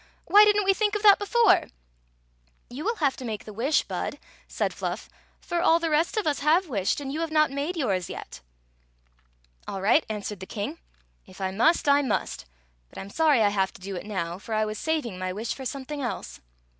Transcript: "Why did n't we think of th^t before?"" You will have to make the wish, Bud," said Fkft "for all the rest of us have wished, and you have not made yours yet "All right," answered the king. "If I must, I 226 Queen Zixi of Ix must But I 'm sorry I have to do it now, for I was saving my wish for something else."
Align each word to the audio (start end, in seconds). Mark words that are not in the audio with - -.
"Why 0.25 0.45
did 0.45 0.55
n't 0.57 0.65
we 0.65 0.73
think 0.73 0.95
of 0.95 1.03
th^t 1.03 1.19
before?"" 1.19 1.65
You 2.71 2.83
will 2.83 2.95
have 2.95 3.15
to 3.17 3.23
make 3.23 3.45
the 3.45 3.53
wish, 3.53 3.83
Bud," 3.83 4.17
said 4.47 4.71
Fkft 4.71 5.09
"for 5.39 5.61
all 5.61 5.77
the 5.79 5.91
rest 5.91 6.17
of 6.17 6.25
us 6.25 6.39
have 6.39 6.67
wished, 6.67 6.99
and 6.99 7.13
you 7.13 7.19
have 7.19 7.29
not 7.29 7.51
made 7.51 7.77
yours 7.77 8.09
yet 8.09 8.39
"All 9.67 9.79
right," 9.79 10.03
answered 10.09 10.39
the 10.39 10.47
king. 10.47 10.79
"If 11.27 11.39
I 11.39 11.51
must, 11.51 11.87
I 11.87 12.01
226 12.01 12.01
Queen 12.01 12.09
Zixi 12.09 12.33
of 12.33 12.33
Ix 12.33 12.39
must 12.39 12.45
But 12.89 12.97
I 12.97 13.01
'm 13.01 13.09
sorry 13.11 13.41
I 13.43 13.49
have 13.49 13.73
to 13.73 13.79
do 13.81 13.95
it 13.95 14.05
now, 14.07 14.39
for 14.39 14.55
I 14.55 14.65
was 14.65 14.79
saving 14.79 15.19
my 15.19 15.31
wish 15.31 15.53
for 15.53 15.65
something 15.67 16.01
else." 16.01 16.41